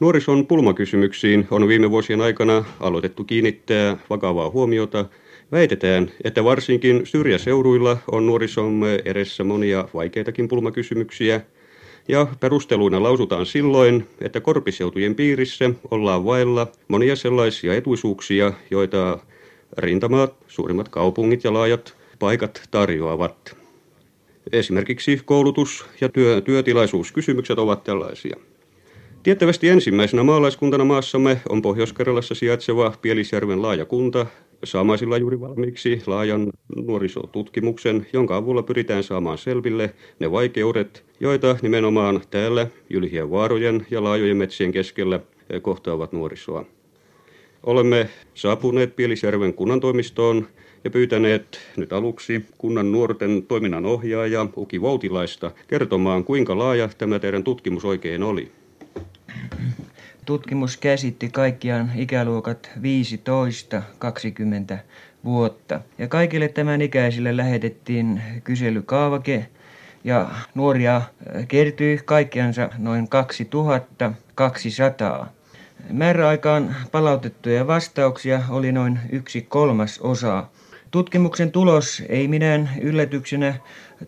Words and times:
Nuorison 0.00 0.46
pulmakysymyksiin 0.46 1.46
on 1.50 1.68
viime 1.68 1.90
vuosien 1.90 2.20
aikana 2.20 2.64
aloitettu 2.80 3.24
kiinnittää 3.24 3.96
vakavaa 4.10 4.50
huomiota. 4.50 5.04
Väitetään, 5.52 6.10
että 6.24 6.44
varsinkin 6.44 7.06
syrjäseuduilla 7.06 7.98
on 8.12 8.26
nuorisomme 8.26 8.98
edessä 9.04 9.44
monia 9.44 9.88
vaikeitakin 9.94 10.48
pulmakysymyksiä, 10.48 11.40
ja 12.08 12.26
perusteluina 12.40 13.02
lausutaan 13.02 13.46
silloin, 13.46 14.08
että 14.20 14.40
korpiseutujen 14.40 15.14
piirissä 15.14 15.70
ollaan 15.90 16.24
vailla 16.24 16.66
monia 16.88 17.16
sellaisia 17.16 17.74
etuisuuksia, 17.74 18.52
joita 18.70 19.18
rintamaat, 19.78 20.34
suurimmat 20.46 20.88
kaupungit 20.88 21.44
ja 21.44 21.52
laajat 21.52 21.96
paikat 22.18 22.62
tarjoavat. 22.70 23.56
Esimerkiksi 24.52 25.20
koulutus- 25.24 25.86
ja 26.00 26.08
työ, 26.08 26.40
työtilaisuuskysymykset 26.40 27.58
ovat 27.58 27.84
tällaisia. 27.84 28.36
Tiettävästi 29.28 29.68
ensimmäisenä 29.68 30.22
maalaiskuntana 30.22 30.84
maassamme 30.84 31.40
on 31.48 31.62
Pohjois-Karjalassa 31.62 32.34
sijaitseva 32.34 32.92
Pielisjärven 33.02 33.62
laaja 33.62 33.84
kunta, 33.84 34.26
saamaisilla 34.64 35.16
juuri 35.18 35.40
valmiiksi 35.40 36.02
laajan 36.06 36.52
nuorisotutkimuksen, 36.76 38.06
jonka 38.12 38.36
avulla 38.36 38.62
pyritään 38.62 39.02
saamaan 39.02 39.38
selville 39.38 39.94
ne 40.18 40.30
vaikeudet, 40.30 41.04
joita 41.20 41.56
nimenomaan 41.62 42.20
täällä 42.30 42.66
Jylhien 42.90 43.30
vaarojen 43.30 43.86
ja 43.90 44.04
laajojen 44.04 44.36
metsien 44.36 44.72
keskellä 44.72 45.20
kohtaavat 45.62 46.12
nuorisoa. 46.12 46.64
Olemme 47.62 48.08
saapuneet 48.34 48.96
Pielisjärven 48.96 49.54
kunnantoimistoon 49.54 50.46
ja 50.84 50.90
pyytäneet 50.90 51.60
nyt 51.76 51.92
aluksi 51.92 52.44
kunnan 52.58 52.92
nuorten 52.92 53.42
toiminnan 53.42 53.86
ohjaaja 53.86 54.46
Uki 54.56 54.80
Voutilaista 54.80 55.50
kertomaan, 55.66 56.24
kuinka 56.24 56.58
laaja 56.58 56.88
tämä 56.98 57.18
teidän 57.18 57.44
tutkimus 57.44 57.84
oikein 57.84 58.22
oli. 58.22 58.52
Tutkimus 60.28 60.76
käsitti 60.76 61.28
kaikkiaan 61.28 61.92
ikäluokat 61.96 62.70
15-20 64.74 64.78
vuotta. 65.24 65.80
Ja 65.98 66.08
kaikille 66.08 66.48
tämän 66.48 66.82
ikäisille 66.82 67.36
lähetettiin 67.36 68.22
kyselykaavake 68.44 69.48
ja 70.04 70.30
nuoria 70.54 71.02
kertyi 71.48 72.00
kaikkiansa 72.04 72.68
noin 72.78 73.08
2200. 73.08 75.32
Määräaikaan 75.90 76.76
palautettuja 76.92 77.66
vastauksia 77.66 78.42
oli 78.50 78.72
noin 78.72 78.98
yksi 79.12 79.42
kolmas 79.42 79.98
osa. 79.98 80.46
Tutkimuksen 80.90 81.52
tulos 81.52 82.02
ei 82.08 82.28
minään 82.28 82.70
yllätyksenä 82.80 83.54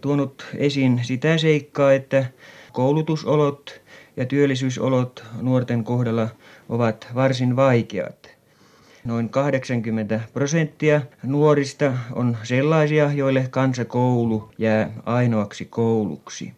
tuonut 0.00 0.46
esiin 0.54 1.00
sitä 1.02 1.38
seikkaa, 1.38 1.92
että 1.92 2.24
koulutusolot 2.72 3.80
ja 4.16 4.26
työllisyysolot 4.26 5.24
nuorten 5.42 5.84
kohdalla 5.84 6.28
ovat 6.68 7.06
varsin 7.14 7.56
vaikeat. 7.56 8.30
Noin 9.04 9.28
80 9.28 10.20
prosenttia 10.32 11.00
nuorista 11.22 11.92
on 12.12 12.36
sellaisia, 12.42 13.12
joille 13.12 13.46
kansakoulu 13.50 14.50
jää 14.58 14.90
ainoaksi 15.06 15.64
kouluksi. 15.64 16.52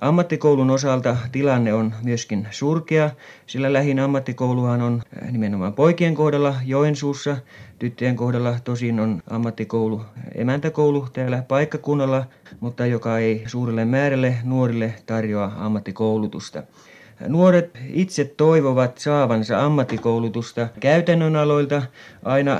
Ammattikoulun 0.00 0.70
osalta 0.70 1.16
tilanne 1.32 1.74
on 1.74 1.94
myöskin 2.02 2.48
surkea, 2.50 3.10
sillä 3.46 3.72
lähin 3.72 3.98
ammattikouluhan 3.98 4.82
on 4.82 5.02
äh, 5.22 5.32
nimenomaan 5.32 5.72
poikien 5.72 6.14
kohdalla 6.14 6.54
Joensuussa, 6.66 7.36
tyttöjen 7.78 8.16
kohdalla 8.16 8.56
tosin 8.64 9.00
on 9.00 9.22
ammattikoulu, 9.30 10.02
emäntäkoulu 10.34 11.08
täällä 11.12 11.42
paikkakunnalla, 11.48 12.24
mutta 12.60 12.86
joka 12.86 13.18
ei 13.18 13.42
suurelle 13.46 13.84
määrälle 13.84 14.36
nuorille 14.44 14.94
tarjoa 15.06 15.52
ammattikoulutusta. 15.56 16.62
Nuoret 17.28 17.78
itse 17.92 18.24
toivovat 18.24 18.98
saavansa 18.98 19.64
ammattikoulutusta 19.64 20.68
käytännön 20.80 21.36
aloilta 21.36 21.82
aina 22.24 22.58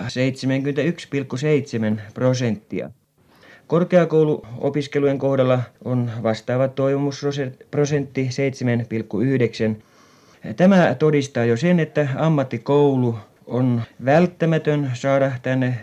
71,7 1.96 2.00
prosenttia. 2.14 2.90
Korkeakouluopiskelujen 3.70 5.18
kohdalla 5.18 5.60
on 5.84 6.10
vastaava 6.22 6.68
toivomusprosentti 6.68 8.28
7,9. 9.74 9.82
Tämä 10.56 10.94
todistaa 10.98 11.44
jo 11.44 11.56
sen, 11.56 11.80
että 11.80 12.08
ammattikoulu 12.16 13.18
on 13.46 13.82
välttämätön 14.04 14.90
saada 14.94 15.32
tänne 15.42 15.74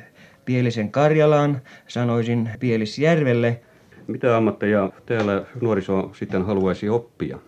Pielisen 0.46 0.92
Karjalaan, 0.92 1.62
sanoisin 1.88 2.50
Pielisjärvelle, 2.60 3.60
mitä 4.08 4.38
ammatteja 4.38 4.92
täällä 5.06 5.46
nuoriso 5.62 6.12
sitten 6.14 6.46
haluaisi 6.46 6.90
oppia? 6.90 7.40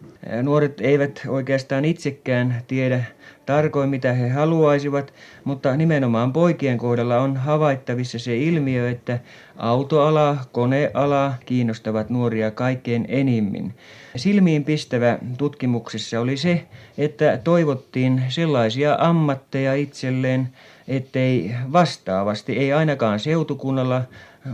Nuoret 0.43 0.81
eivät 0.81 1.21
oikeastaan 1.27 1.85
itsekään 1.85 2.61
tiedä 2.67 3.03
tarkoin 3.45 3.89
mitä 3.89 4.13
he 4.13 4.29
haluaisivat, 4.29 5.13
mutta 5.43 5.77
nimenomaan 5.77 6.33
poikien 6.33 6.77
kohdalla 6.77 7.19
on 7.19 7.37
havaittavissa 7.37 8.19
se 8.19 8.37
ilmiö, 8.37 8.89
että 8.89 9.19
autoala, 9.59 10.37
koneala 10.51 11.33
kiinnostavat 11.45 12.09
nuoria 12.09 12.51
kaikkein 12.51 13.05
enimmin. 13.07 13.73
Silmiin 14.15 14.63
pistävä 14.63 15.17
tutkimuksessa 15.37 16.19
oli 16.19 16.37
se, 16.37 16.65
että 16.97 17.39
toivottiin 17.43 18.23
sellaisia 18.29 18.97
ammatteja 18.99 19.73
itselleen, 19.73 20.49
ettei 20.87 21.55
vastaavasti, 21.73 22.57
ei 22.57 22.73
ainakaan 22.73 23.19
seutukunnalla 23.19 24.01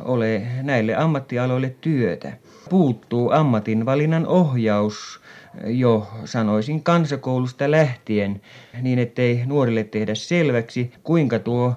ole 0.02 0.42
näille 0.62 0.96
ammattialoille 0.96 1.76
työtä. 1.82 2.34
Puuttuu 2.70 3.32
ammatinvalinnan 3.32 4.28
ohjaus 4.28 5.22
jo 5.66 6.08
sanoisin 6.26 6.84
kansakoulusta 6.84 7.72
lähtien, 7.72 8.42
niin 8.82 9.00
ettei 9.00 9.44
nuorille 9.46 9.84
tehdä 9.84 10.16
selväksi, 10.16 10.92
kuinka 11.04 11.40
tuo 11.40 11.74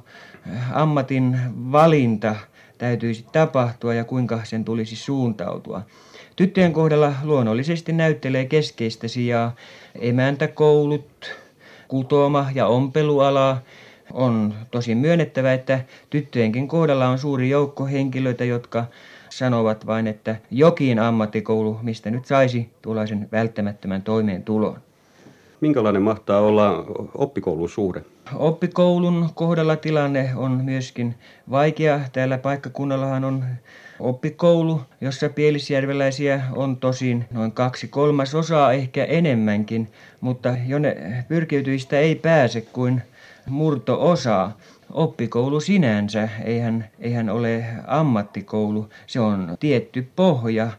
ammatin 0.72 1.38
valinta 1.54 2.36
täytyisi 2.78 3.26
tapahtua 3.32 3.94
ja 3.94 4.04
kuinka 4.04 4.40
sen 4.44 4.64
tulisi 4.64 4.96
suuntautua. 4.96 5.82
Tyttöjen 6.36 6.72
kohdalla 6.72 7.12
luonnollisesti 7.22 7.92
näyttelee 7.92 8.44
keskeistä 8.44 9.08
sijaa 9.08 9.54
emäntäkoulut, 10.00 11.36
kutoma 11.88 12.46
ja 12.54 12.66
ompeluala, 12.66 13.62
on 14.12 14.54
tosi 14.70 14.94
myönnettävä, 14.94 15.52
että 15.52 15.80
tyttöjenkin 16.10 16.68
kohdalla 16.68 17.08
on 17.08 17.18
suuri 17.18 17.50
joukko 17.50 17.86
henkilöitä, 17.86 18.44
jotka 18.44 18.84
sanovat 19.30 19.86
vain, 19.86 20.06
että 20.06 20.36
jokin 20.50 20.98
ammattikoulu, 20.98 21.78
mistä 21.82 22.10
nyt 22.10 22.24
saisi 22.24 22.70
tuollaisen 22.82 23.28
välttämättömän 23.32 24.02
toimeentulon. 24.02 24.87
Minkälainen 25.60 26.02
mahtaa 26.02 26.40
olla 26.40 26.84
oppikoulun 27.14 27.68
suhde? 27.68 28.04
Oppikoulun 28.34 29.28
kohdalla 29.34 29.76
tilanne 29.76 30.30
on 30.36 30.50
myöskin 30.64 31.14
vaikea. 31.50 32.00
Täällä 32.12 32.38
paikkakunnallahan 32.38 33.24
on 33.24 33.44
oppikoulu, 34.00 34.80
jossa 35.00 35.28
pielisjärveläisiä 35.28 36.42
on 36.56 36.76
tosin 36.76 37.24
noin 37.30 37.52
kaksi 37.52 37.88
kolmasosaa, 37.88 38.72
ehkä 38.72 39.04
enemmänkin, 39.04 39.88
mutta 40.20 40.54
jonne 40.66 41.24
pyrkiytyistä 41.28 41.98
ei 41.98 42.14
pääse 42.14 42.60
kuin 42.60 43.02
murto-osa. 43.46 44.50
Oppikoulu 44.92 45.60
sinänsä, 45.60 46.28
eihän, 46.44 46.88
eihän 46.98 47.30
ole 47.30 47.64
ammattikoulu, 47.86 48.88
se 49.06 49.20
on 49.20 49.56
tietty 49.60 50.08
pohja, 50.16 50.70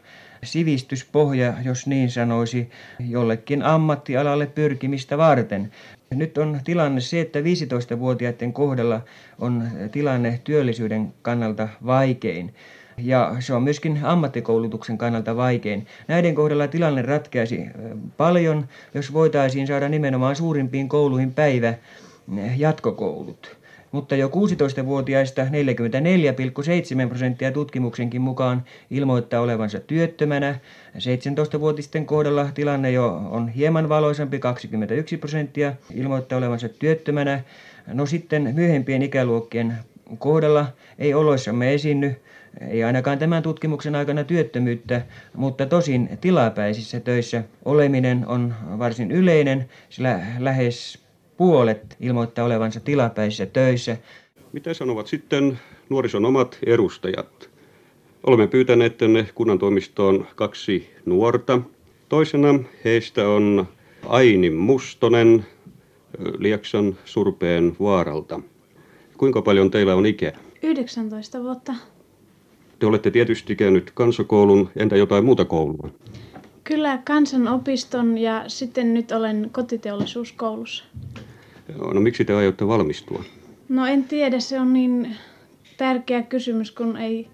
sivistyspohja, 0.42 1.54
jos 1.64 1.86
niin 1.86 2.10
sanoisi, 2.10 2.70
jollekin 3.08 3.62
ammattialalle 3.62 4.46
pyrkimistä 4.46 5.18
varten. 5.18 5.70
Nyt 6.14 6.38
on 6.38 6.60
tilanne 6.64 7.00
se, 7.00 7.20
että 7.20 7.38
15-vuotiaiden 7.38 8.52
kohdalla 8.52 9.00
on 9.38 9.68
tilanne 9.92 10.40
työllisyyden 10.44 11.12
kannalta 11.22 11.68
vaikein. 11.86 12.54
Ja 12.98 13.36
se 13.40 13.54
on 13.54 13.62
myöskin 13.62 14.00
ammattikoulutuksen 14.02 14.98
kannalta 14.98 15.36
vaikein. 15.36 15.86
Näiden 16.08 16.34
kohdalla 16.34 16.68
tilanne 16.68 17.02
ratkeaisi 17.02 17.66
paljon, 18.16 18.68
jos 18.94 19.12
voitaisiin 19.12 19.66
saada 19.66 19.88
nimenomaan 19.88 20.36
suurimpiin 20.36 20.88
kouluihin 20.88 21.34
päivä 21.34 21.74
jatkokoulut. 22.56 23.59
Mutta 23.92 24.16
jo 24.16 24.28
16-vuotiaista 24.28 25.44
44,7 25.44 27.08
prosenttia 27.08 27.52
tutkimuksenkin 27.52 28.20
mukaan 28.20 28.64
ilmoittaa 28.90 29.40
olevansa 29.40 29.80
työttömänä. 29.80 30.58
17-vuotisten 30.96 32.06
kohdalla 32.06 32.48
tilanne 32.54 32.90
jo 32.90 33.20
on 33.30 33.48
hieman 33.48 33.88
valoisampi, 33.88 34.38
21 34.38 35.16
prosenttia 35.16 35.72
ilmoittaa 35.94 36.38
olevansa 36.38 36.68
työttömänä. 36.68 37.40
No 37.86 38.06
sitten 38.06 38.52
myöhempien 38.54 39.02
ikäluokkien 39.02 39.74
kohdalla 40.18 40.66
ei 40.98 41.14
oloissamme 41.14 41.74
esiinny 41.74 42.16
ei 42.68 42.84
ainakaan 42.84 43.18
tämän 43.18 43.42
tutkimuksen 43.42 43.94
aikana 43.94 44.24
työttömyyttä, 44.24 45.02
mutta 45.34 45.66
tosin 45.66 46.18
tilapäisissä 46.20 47.00
töissä 47.00 47.42
oleminen 47.64 48.26
on 48.26 48.54
varsin 48.78 49.10
yleinen, 49.10 49.68
sillä 49.88 50.20
lähes 50.38 50.98
puolet 51.40 51.96
ilmoittaa 52.00 52.44
olevansa 52.44 52.80
tilapäisissä 52.80 53.46
töissä. 53.46 53.96
Mitä 54.52 54.74
sanovat 54.74 55.06
sitten 55.06 55.58
nuorison 55.88 56.24
omat 56.24 56.58
edustajat? 56.66 57.50
Olemme 58.26 58.46
pyytäneet 58.46 58.96
tänne 58.96 59.28
kunnan 59.34 59.58
toimistoon 59.58 60.26
kaksi 60.34 60.90
nuorta. 61.06 61.60
Toisena 62.08 62.58
heistä 62.84 63.28
on 63.28 63.66
Aini 64.06 64.50
Mustonen, 64.50 65.46
Lieksan 66.38 66.96
surpeen 67.04 67.76
vaaralta. 67.80 68.40
Kuinka 69.18 69.42
paljon 69.42 69.70
teillä 69.70 69.94
on 69.94 70.06
ikää? 70.06 70.38
19 70.62 71.42
vuotta. 71.42 71.74
Te 72.78 72.86
olette 72.86 73.10
tietysti 73.10 73.56
käynyt 73.56 73.90
kansakoulun, 73.94 74.70
entä 74.76 74.96
jotain 74.96 75.24
muuta 75.24 75.44
koulua? 75.44 75.90
Kyllä 76.64 76.98
kansanopiston 77.04 78.18
ja 78.18 78.44
sitten 78.46 78.94
nyt 78.94 79.12
olen 79.12 79.48
kotiteollisuuskoulussa. 79.52 80.84
No 81.94 82.00
miksi 82.00 82.24
te 82.24 82.32
aiotte 82.34 82.66
valmistua? 82.66 83.24
No 83.68 83.86
en 83.86 84.04
tiedä, 84.04 84.40
se 84.40 84.60
on 84.60 84.72
niin 84.72 85.16
tärkeä 85.76 86.22
kysymys, 86.22 86.70
kun 86.70 86.96
ei 86.96 87.26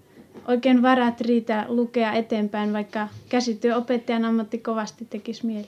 oikein 0.47 0.81
varat 0.81 1.21
riitä 1.21 1.65
lukea 1.67 2.13
eteenpäin, 2.13 2.73
vaikka 2.73 3.07
käsityöopettajan 3.29 4.25
ammatti 4.25 4.57
kovasti 4.57 5.05
tekisi 5.09 5.45
mieli. 5.45 5.67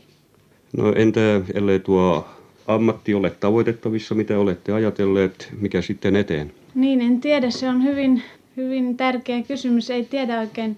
No 0.78 0.94
entä 0.94 1.20
ellei 1.54 1.80
tuo 1.80 2.28
ammatti 2.68 3.14
ole 3.14 3.30
tavoitettavissa, 3.30 4.16
mitä 4.16 4.40
olette 4.40 4.72
ajatelleet, 4.72 5.50
mikä 5.60 5.82
sitten 5.82 6.16
eteen? 6.16 6.54
Niin, 6.76 7.02
en 7.02 7.22
tiedä. 7.22 7.50
Se 7.50 7.70
on 7.70 7.84
hyvin, 7.84 8.24
hyvin 8.58 8.98
tärkeä 8.98 9.42
kysymys. 9.44 9.90
Ei 9.90 10.06
tiedä 10.06 10.40
oikein, 10.40 10.78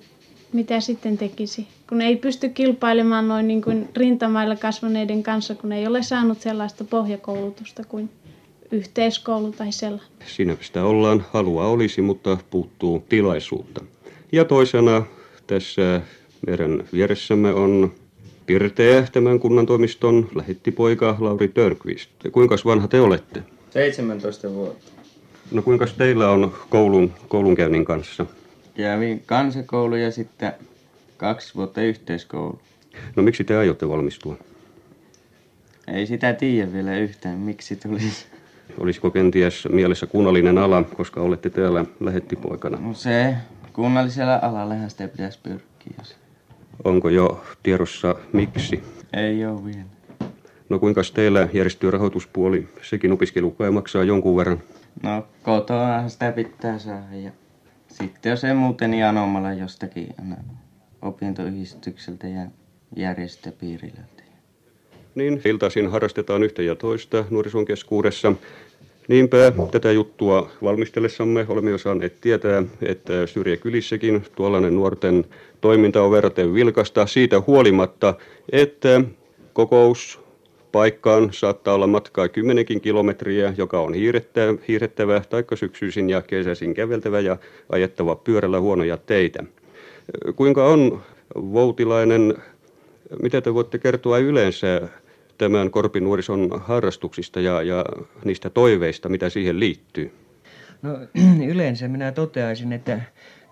mitä 0.54 0.80
sitten 0.80 1.18
tekisi. 1.18 1.68
Kun 1.90 2.02
ei 2.02 2.16
pysty 2.16 2.50
kilpailemaan 2.50 3.28
noin 3.28 3.48
niin 3.48 3.62
kuin 3.62 3.90
rintamailla 3.96 4.56
kasvaneiden 4.56 5.24
kanssa, 5.24 5.56
kun 5.56 5.72
ei 5.72 5.88
ole 5.88 6.04
saanut 6.04 6.42
sellaista 6.42 6.84
pohjakoulutusta 6.84 7.84
kuin 7.84 8.10
yhteiskoulu 8.72 9.52
tai 9.52 9.72
sellainen. 9.72 10.08
Siinä 10.26 10.58
sitä 10.62 10.84
ollaan. 10.84 11.26
Halua 11.32 11.68
olisi, 11.68 12.02
mutta 12.02 12.38
puuttuu 12.50 13.04
tilaisuutta. 13.10 13.82
Ja 14.32 14.46
toisena 14.46 15.04
tässä 15.48 16.02
meidän 16.48 16.84
vieressämme 16.94 17.54
on 17.54 17.92
Pirteä, 18.46 19.08
tämän 19.12 19.40
kunnan 19.40 19.66
toimiston 19.66 20.30
lähettipoika 20.36 21.18
Lauri 21.20 21.48
Törnqvist. 21.48 22.10
Kuinka 22.32 22.56
vanha 22.66 22.88
te 22.88 23.02
olette? 23.02 23.44
17 23.70 24.54
vuotta. 24.54 24.92
No 25.52 25.62
kuinka 25.62 25.88
teillä 25.98 26.30
on 26.30 26.54
koulun, 26.70 27.12
koulunkäynnin 27.28 27.86
kanssa? 27.86 28.26
Kävin 28.82 29.24
kansakoulu 29.26 29.96
ja 29.96 30.12
sitten 30.12 30.54
kaksi 31.18 31.56
vuotta 31.56 31.82
yhteiskoulu. 31.82 32.62
No 33.16 33.24
miksi 33.24 33.44
te 33.44 33.58
aiotte 33.58 33.90
valmistua? 33.90 34.38
Ei 35.88 36.08
sitä 36.08 36.34
tiedä 36.34 36.74
vielä 36.74 36.98
yhtään, 36.98 37.40
miksi 37.40 37.76
tulisi. 37.76 38.26
Olisiko 38.78 39.12
kenties 39.12 39.68
mielessä 39.72 40.06
kunnallinen 40.06 40.58
ala, 40.58 40.84
koska 40.84 41.22
olette 41.22 41.50
täällä 41.50 41.86
lähettipoikana? 42.00 42.78
No 42.78 42.94
se, 42.94 43.36
kunnallisella 43.74 44.40
alallehan 44.42 44.90
sitä 44.90 45.08
pitäisi 45.08 45.40
pyrkiä. 45.44 46.04
Onko 46.84 47.10
jo 47.10 47.44
tiedossa 47.64 48.16
miksi? 48.34 48.84
Ei 49.14 49.46
ole 49.46 49.66
vielä. 49.66 49.86
No 50.70 50.80
kuinka 50.80 51.02
teillä 51.14 51.50
järjestyy 51.54 51.92
rahoituspuoli? 51.92 52.68
Sekin 52.82 53.12
opiskelu 53.12 53.52
kai 53.52 53.72
maksaa 53.72 54.04
jonkun 54.04 54.38
verran. 54.38 54.62
No 55.04 55.28
kotona 55.44 56.10
sitä 56.10 56.32
pitää 56.32 56.80
saada 56.80 57.16
ja 57.16 57.32
sitten 57.92 58.38
ei 58.48 58.54
muuten 58.54 58.92
niin 58.92 59.06
anomalla 59.06 59.54
jostakin 59.54 60.16
opintoyhdistykseltä 61.02 62.28
ja 62.28 62.42
järjestöpiiriltä. 62.96 64.02
Niin, 65.16 65.42
iltaisin 65.46 65.92
harrastetaan 65.92 66.44
yhtä 66.44 66.62
ja 66.62 66.76
toista 66.76 67.26
nuorison 67.30 67.66
keskuudessa. 67.66 68.34
Niinpä 69.08 69.38
tätä 69.72 69.92
juttua 69.92 70.52
valmistellessamme 70.64 71.46
olemme 71.50 71.72
jo 71.72 71.78
saaneet 71.78 72.22
tietää, 72.22 72.64
että 72.82 73.28
syrjäkylissäkin 73.28 74.26
tuollainen 74.36 74.76
nuorten 74.76 75.26
toiminta 75.62 76.04
on 76.04 76.12
verraten 76.12 76.54
vilkasta 76.54 77.08
siitä 77.08 77.42
huolimatta, 77.48 78.14
että 78.52 79.02
kokous 79.54 80.21
paikkaan 80.72 81.30
saattaa 81.34 81.74
olla 81.74 81.88
matkaa 81.88 82.30
kymmenenkin 82.30 82.82
kilometriä, 82.82 83.54
joka 83.58 83.80
on 83.80 83.94
hiirettävä, 83.94 84.54
hiirettävä 84.68 85.22
taikka 85.30 85.56
syksyisin 85.56 86.10
ja 86.10 86.22
kesäisin 86.22 86.74
käveltävä 86.74 87.20
ja 87.20 87.38
ajettava 87.70 88.16
pyörällä 88.16 88.60
huonoja 88.60 88.98
teitä. 88.98 89.44
Kuinka 90.36 90.68
on 90.68 91.02
Voutilainen, 91.36 92.34
mitä 93.22 93.42
te 93.42 93.54
voitte 93.54 93.78
kertoa 93.78 94.18
yleensä 94.18 94.90
tämän 95.38 95.72
Korpinuorison 95.72 96.62
harrastuksista 96.64 97.40
ja, 97.40 97.62
ja 97.62 97.86
niistä 98.26 98.50
toiveista, 98.50 99.10
mitä 99.10 99.30
siihen 99.30 99.60
liittyy? 99.60 100.12
No 100.82 100.90
yleensä 101.54 101.88
minä 101.88 102.12
toteaisin, 102.12 102.74
että 102.74 103.02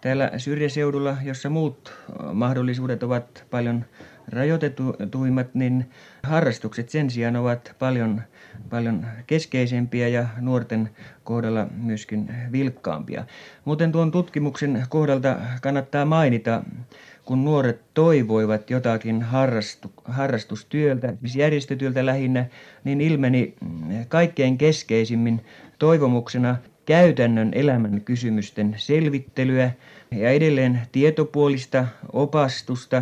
täällä 0.02 0.32
syrjäseudulla, 0.38 1.18
jossa 1.24 1.50
muut 1.50 1.94
mahdollisuudet 2.34 3.04
ovat 3.04 3.46
paljon 3.52 3.86
rajoitetuimmat, 4.30 5.56
niin 5.56 5.90
harrastukset 6.24 6.90
sen 6.90 7.10
sijaan 7.10 7.36
ovat 7.36 7.76
paljon, 7.80 8.22
paljon 8.70 9.06
keskeisempiä 9.28 10.08
ja 10.08 10.28
nuorten 10.42 10.90
kohdalla 11.24 11.68
myöskin 11.78 12.32
vilkkaampia. 12.52 13.26
Muuten 13.66 13.92
tuon 13.92 14.12
tutkimuksen 14.12 14.86
kohdalta 14.90 15.38
kannattaa 15.62 16.06
mainita, 16.06 16.64
kun 17.26 17.46
nuoret 17.46 17.82
toivoivat 17.94 18.70
jotakin 18.70 19.22
harrastu, 19.22 19.92
harrastustyöltä, 20.06 21.14
siis 21.22 21.36
järjestötyöltä 21.36 22.06
lähinnä, 22.06 22.46
niin 22.84 23.02
ilmeni 23.02 23.56
kaikkein 24.08 24.58
keskeisimmin 24.58 25.46
toivomuksena 25.80 26.56
käytännön 26.86 27.52
elämän 27.54 28.02
kysymysten 28.02 28.76
selvittelyä 28.78 29.72
ja 30.12 30.30
edelleen 30.30 30.82
tietopuolista 30.92 31.86
opastusta 32.14 33.02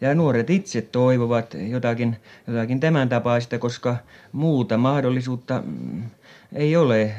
ja 0.00 0.14
nuoret 0.14 0.50
itse 0.50 0.82
toivovat 0.82 1.56
jotakin, 1.68 2.16
jotakin 2.46 2.80
tämän 2.80 3.08
tapaista, 3.08 3.58
koska 3.58 3.96
muuta 4.32 4.76
mahdollisuutta 4.76 5.62
mm, 5.66 6.02
ei 6.52 6.76
ole 6.76 7.14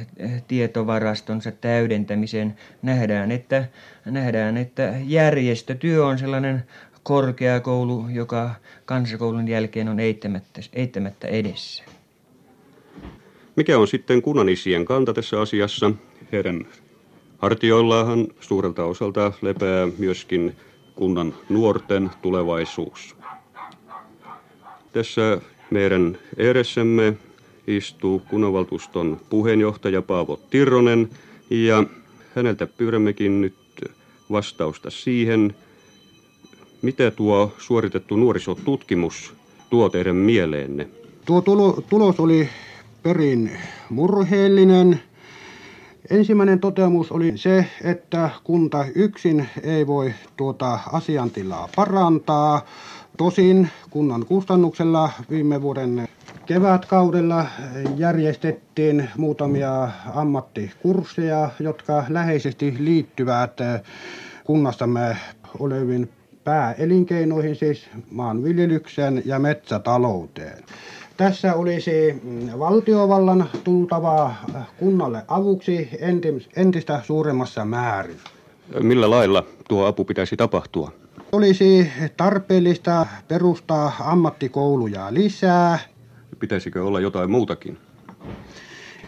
tietovarastonsa 0.48 1.52
täydentämiseen. 1.52 2.56
Nähdään, 2.82 3.32
että, 3.32 3.66
nähdään, 4.06 4.58
että 4.58 4.94
järjestötyö 5.06 6.06
on 6.06 6.20
sellainen 6.20 6.64
korkeakoulu, 7.04 8.06
joka 8.10 8.56
kansakoulun 8.86 9.48
jälkeen 9.48 9.90
on 9.90 10.00
eittämättä, 10.00 10.62
eittämättä 10.74 11.28
edessä. 11.28 11.84
Mikä 13.56 13.78
on 13.78 13.88
sitten 13.88 14.22
kunnanisien 14.22 14.86
kanta 14.86 15.14
tässä 15.14 15.42
asiassa? 15.42 15.92
Heidän 16.32 16.66
hartioillaanhan 17.38 18.28
suurelta 18.40 18.84
osalta 18.84 19.34
lepää 19.42 19.88
myöskin 19.98 20.56
kunnan 20.96 21.34
nuorten 21.50 22.12
tulevaisuus. 22.22 23.16
Tässä 24.94 25.42
meidän 25.70 26.18
edessämme 26.38 27.14
istuu 27.68 28.22
kunnanvaltuuston 28.30 29.20
puheenjohtaja 29.30 30.02
Paavo 30.02 30.40
Tirronen 30.50 31.10
ja 31.50 31.84
häneltä 32.36 32.68
pyydämmekin 32.68 33.42
nyt 33.42 33.56
vastausta 34.32 34.90
siihen, 34.90 35.56
mitä 36.82 37.12
tuo 37.12 37.54
suoritettu 37.58 38.16
nuorisotutkimus 38.16 39.34
tuo 39.70 39.90
teidän 39.90 40.16
mieleenne? 40.16 40.90
Tuo 41.26 41.42
tulos 41.90 42.20
oli 42.20 42.50
perin 43.04 43.52
murheellinen 43.90 45.00
Ensimmäinen 46.12 46.60
toteamus 46.60 47.12
oli 47.12 47.38
se, 47.38 47.66
että 47.84 48.30
kunta 48.44 48.86
yksin 48.96 49.50
ei 49.64 49.88
voi 49.88 50.14
tuota 50.38 50.80
asiantilaa 50.92 51.70
parantaa. 51.76 52.66
Tosin 53.18 53.70
kunnan 53.90 54.26
kustannuksella 54.26 55.10
viime 55.30 55.62
vuoden 55.62 56.08
kevätkaudella 56.46 57.46
järjestettiin 57.98 59.10
muutamia 59.18 59.90
ammattikursseja, 60.16 61.50
jotka 61.60 62.06
läheisesti 62.10 62.76
liittyvät 62.80 63.58
kunnassamme 64.44 65.18
oleviin 65.60 66.10
pääelinkeinoihin, 66.44 67.56
siis 67.56 67.90
maanviljelykseen 68.12 69.22
ja 69.26 69.40
metsätalouteen. 69.40 70.64
Tässä 71.18 71.54
olisi 71.54 72.20
mm, 72.24 72.60
valtiovallan 72.60 73.50
tultava 73.64 74.36
kunnalle 74.78 75.24
avuksi 75.28 75.90
entistä 76.56 77.02
suuremmassa 77.04 77.66
määrin. 77.66 78.18
Millä 78.80 79.10
lailla 79.10 79.44
tuo 79.68 79.86
apu 79.86 80.06
pitäisi 80.06 80.38
tapahtua? 80.38 80.92
Olisi 81.32 81.92
tarpeellista 82.18 83.06
perustaa 83.28 83.96
ammattikouluja 84.00 85.14
lisää. 85.14 85.80
Pitäisikö 86.40 86.84
olla 86.86 87.00
jotain 87.00 87.32
muutakin? 87.32 87.78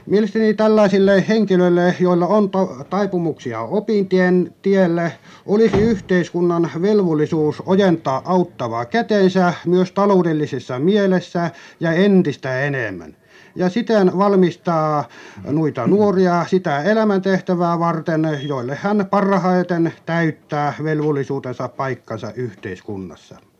Mielestäni 0.06 0.54
tällaisille 0.54 1.26
henkilöille, 1.28 1.96
joilla 2.00 2.28
on 2.28 2.50
taipumuksia 2.90 3.60
opintien 3.62 4.56
tielle, 4.62 5.12
olisi 5.46 5.78
yhteiskunnan 5.82 6.72
velvollisuus 6.82 7.64
ojentaa 7.66 8.22
auttavaa 8.26 8.86
kätensä 8.86 9.54
myös 9.66 9.92
taloudellisessa 9.92 10.80
mielessä 10.80 11.52
ja 11.80 11.92
entistä 11.92 12.60
enemmän. 12.62 13.16
Ja 13.56 13.70
siten 13.70 14.18
valmistaa 14.18 15.08
noita 15.46 15.88
nuoria 15.88 16.46
sitä 16.50 16.84
elämäntehtävää 16.84 17.80
varten, 17.80 18.40
joille 18.42 18.76
hän 18.82 19.06
parhaiten 19.12 19.94
täyttää 20.06 20.74
velvollisuutensa 20.84 21.68
paikkansa 21.68 22.32
yhteiskunnassa. 22.36 23.53